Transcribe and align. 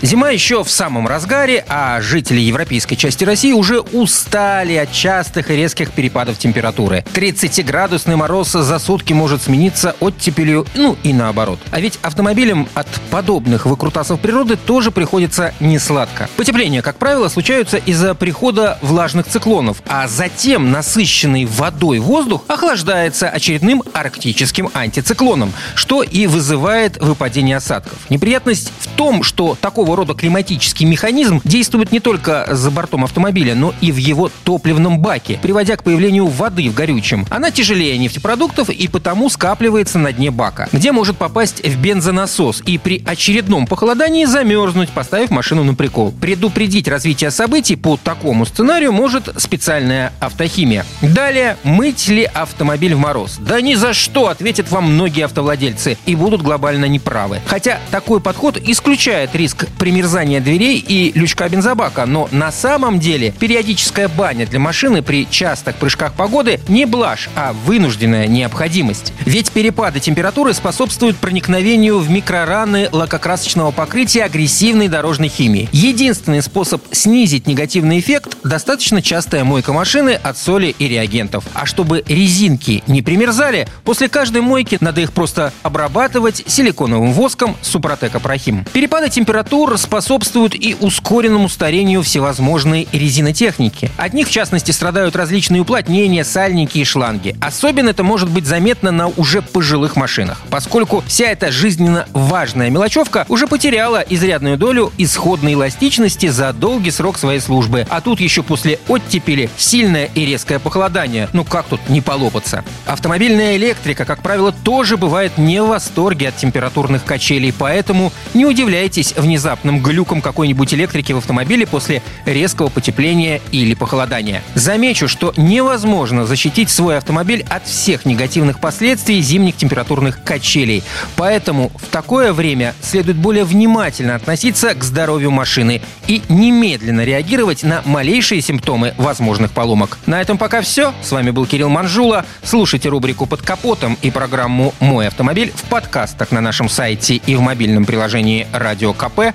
Зима 0.00 0.30
еще 0.30 0.62
в 0.62 0.70
самом 0.70 1.08
разгаре, 1.08 1.64
а 1.68 2.00
жители 2.00 2.40
европейской 2.40 2.94
части 2.94 3.24
России 3.24 3.52
уже 3.52 3.80
устали 3.80 4.74
от 4.74 4.92
частых 4.92 5.50
и 5.50 5.56
резких 5.56 5.90
перепадов 5.90 6.38
температуры. 6.38 7.04
30-градусный 7.14 8.14
мороз 8.14 8.52
за 8.52 8.78
сутки 8.78 9.12
может 9.12 9.42
смениться 9.42 9.96
оттепелью, 9.98 10.66
ну 10.76 10.96
и 11.02 11.12
наоборот. 11.12 11.58
А 11.72 11.80
ведь 11.80 11.98
автомобилям 12.02 12.68
от 12.74 12.86
подобных 13.10 13.66
выкрутасов 13.66 14.20
природы 14.20 14.56
тоже 14.56 14.92
приходится 14.92 15.52
несладко. 15.58 16.28
Потепления, 16.36 16.80
как 16.80 16.96
правило, 16.96 17.28
случаются 17.28 17.78
из-за 17.78 18.14
прихода 18.14 18.78
влажных 18.82 19.26
циклонов, 19.26 19.82
а 19.88 20.06
затем 20.06 20.70
насыщенный 20.70 21.44
водой 21.44 21.98
воздух 21.98 22.44
охлаждается 22.46 23.28
очередным 23.28 23.82
арктическим 23.92 24.70
антициклоном, 24.74 25.52
что 25.74 26.04
и 26.04 26.28
вызывает 26.28 26.98
выпадение 26.98 27.56
осадков. 27.56 27.98
Неприятность 28.10 28.72
в 28.78 28.86
том, 28.96 29.24
что 29.24 29.56
такого 29.60 29.87
такого 29.88 30.04
рода 30.04 30.12
климатический 30.12 30.84
механизм 30.84 31.40
действует 31.44 31.92
не 31.92 32.00
только 32.00 32.46
за 32.50 32.70
бортом 32.70 33.04
автомобиля, 33.04 33.54
но 33.54 33.72
и 33.80 33.90
в 33.90 33.96
его 33.96 34.30
топливном 34.44 34.98
баке, 34.98 35.38
приводя 35.40 35.76
к 35.76 35.82
появлению 35.82 36.26
воды 36.26 36.68
в 36.68 36.74
горючем. 36.74 37.24
Она 37.30 37.50
тяжелее 37.50 37.96
нефтепродуктов 37.96 38.68
и 38.68 38.86
потому 38.86 39.30
скапливается 39.30 39.98
на 39.98 40.12
дне 40.12 40.30
бака, 40.30 40.68
где 40.72 40.92
может 40.92 41.16
попасть 41.16 41.66
в 41.66 41.80
бензонасос 41.80 42.62
и 42.66 42.76
при 42.76 43.02
очередном 43.06 43.66
похолодании 43.66 44.26
замерзнуть, 44.26 44.90
поставив 44.90 45.30
машину 45.30 45.64
на 45.64 45.72
прикол. 45.74 46.12
Предупредить 46.20 46.86
развитие 46.86 47.30
событий 47.30 47.76
по 47.76 47.96
такому 47.96 48.44
сценарию 48.44 48.92
может 48.92 49.40
специальная 49.40 50.12
автохимия. 50.20 50.84
Далее, 51.00 51.56
мыть 51.64 52.08
ли 52.08 52.24
автомобиль 52.24 52.94
в 52.94 52.98
мороз? 52.98 53.38
Да 53.38 53.62
ни 53.62 53.72
за 53.72 53.94
что, 53.94 54.28
ответят 54.28 54.70
вам 54.70 54.92
многие 54.92 55.24
автовладельцы 55.24 55.96
и 56.04 56.14
будут 56.14 56.42
глобально 56.42 56.84
неправы. 56.84 57.40
Хотя 57.46 57.78
такой 57.90 58.20
подход 58.20 58.58
исключает 58.58 59.34
риск 59.34 59.64
примерзания 59.78 60.40
дверей 60.40 60.78
и 60.78 61.12
лючка 61.18 61.48
бензобака, 61.48 62.04
но 62.04 62.28
на 62.30 62.52
самом 62.52 63.00
деле 63.00 63.32
периодическая 63.38 64.08
баня 64.08 64.46
для 64.46 64.58
машины 64.58 65.02
при 65.02 65.28
частых 65.30 65.76
прыжках 65.76 66.12
погоды 66.12 66.60
не 66.68 66.84
блажь, 66.84 67.30
а 67.34 67.52
вынужденная 67.52 68.26
необходимость. 68.26 69.12
Ведь 69.24 69.50
перепады 69.52 70.00
температуры 70.00 70.52
способствуют 70.52 71.16
проникновению 71.16 71.98
в 71.98 72.10
микрораны 72.10 72.88
лакокрасочного 72.92 73.70
покрытия 73.70 74.24
агрессивной 74.24 74.88
дорожной 74.88 75.28
химии. 75.28 75.68
Единственный 75.72 76.42
способ 76.42 76.82
снизить 76.92 77.46
негативный 77.46 78.00
эффект– 78.00 78.36
достаточно 78.44 79.00
частая 79.00 79.44
мойка 79.44 79.72
машины 79.72 80.18
от 80.22 80.36
соли 80.36 80.74
и 80.78 80.88
реагентов. 80.88 81.44
А 81.54 81.66
чтобы 81.66 82.02
резинки 82.08 82.82
не 82.86 83.02
примерзали, 83.02 83.68
после 83.84 84.08
каждой 84.08 84.42
мойки 84.42 84.78
надо 84.80 85.00
их 85.00 85.12
просто 85.12 85.52
обрабатывать 85.62 86.42
силиконовым 86.46 87.12
воском 87.12 87.56
Супротек 87.62 88.14
Апрахим. 88.14 88.64
Перепады 88.72 89.08
температур 89.10 89.67
Мотор 89.68 89.80
способствует 89.80 90.54
и 90.54 90.74
ускоренному 90.80 91.50
старению 91.50 92.02
всевозможной 92.02 92.88
резинотехники. 92.90 93.90
От 93.98 94.14
них, 94.14 94.28
в 94.28 94.30
частности, 94.30 94.70
страдают 94.70 95.14
различные 95.14 95.60
уплотнения, 95.60 96.24
сальники 96.24 96.78
и 96.78 96.84
шланги. 96.84 97.36
Особенно 97.42 97.90
это 97.90 98.02
может 98.02 98.30
быть 98.30 98.46
заметно 98.46 98.92
на 98.92 99.08
уже 99.08 99.42
пожилых 99.42 99.94
машинах, 99.94 100.40
поскольку 100.48 101.04
вся 101.06 101.26
эта 101.26 101.52
жизненно 101.52 102.08
важная 102.14 102.70
мелочевка 102.70 103.26
уже 103.28 103.46
потеряла 103.46 103.98
изрядную 103.98 104.56
долю 104.56 104.90
исходной 104.96 105.52
эластичности 105.52 106.28
за 106.28 106.54
долгий 106.54 106.90
срок 106.90 107.18
своей 107.18 107.40
службы. 107.40 107.86
А 107.90 108.00
тут 108.00 108.20
еще 108.20 108.42
после 108.42 108.78
оттепели 108.88 109.50
сильное 109.58 110.08
и 110.14 110.24
резкое 110.24 110.60
похолодание. 110.60 111.28
Ну 111.34 111.44
как 111.44 111.66
тут 111.66 111.90
не 111.90 112.00
полопаться? 112.00 112.64
Автомобильная 112.86 113.56
электрика, 113.56 114.06
как 114.06 114.22
правило, 114.22 114.50
тоже 114.50 114.96
бывает 114.96 115.36
не 115.36 115.62
в 115.62 115.66
восторге 115.66 116.28
от 116.28 116.36
температурных 116.36 117.04
качелей, 117.04 117.52
поэтому 117.52 118.14
не 118.32 118.46
удивляйтесь 118.46 119.12
внезапно 119.14 119.57
внезапным 119.58 119.82
глюком 119.82 120.20
какой-нибудь 120.20 120.74
электрики 120.74 121.12
в 121.12 121.18
автомобиле 121.18 121.66
после 121.66 122.02
резкого 122.24 122.68
потепления 122.68 123.40
или 123.52 123.74
похолодания. 123.74 124.42
Замечу, 124.54 125.08
что 125.08 125.32
невозможно 125.36 126.26
защитить 126.26 126.70
свой 126.70 126.96
автомобиль 126.96 127.44
от 127.48 127.66
всех 127.66 128.04
негативных 128.04 128.60
последствий 128.60 129.20
зимних 129.20 129.56
температурных 129.56 130.22
качелей. 130.22 130.82
Поэтому 131.16 131.70
в 131.76 131.86
такое 131.90 132.32
время 132.32 132.74
следует 132.82 133.16
более 133.16 133.44
внимательно 133.44 134.14
относиться 134.14 134.74
к 134.74 134.84
здоровью 134.84 135.30
машины 135.30 135.80
и 136.06 136.22
немедленно 136.28 137.04
реагировать 137.04 137.62
на 137.62 137.82
малейшие 137.84 138.40
симптомы 138.40 138.94
возможных 138.96 139.50
поломок. 139.52 139.98
На 140.06 140.20
этом 140.20 140.38
пока 140.38 140.60
все. 140.62 140.92
С 141.02 141.12
вами 141.12 141.30
был 141.30 141.46
Кирилл 141.46 141.68
Манжула. 141.68 142.24
Слушайте 142.42 142.88
рубрику 142.88 143.26
«Под 143.26 143.42
капотом» 143.42 143.98
и 144.02 144.10
программу 144.10 144.74
«Мой 144.80 145.08
автомобиль» 145.08 145.52
в 145.54 145.62
подкастах 145.64 146.30
на 146.30 146.40
нашем 146.40 146.68
сайте 146.68 147.16
и 147.16 147.34
в 147.34 147.40
мобильном 147.40 147.84
приложении 147.84 148.46
«Радио 148.52 148.92
КП», 148.92 149.34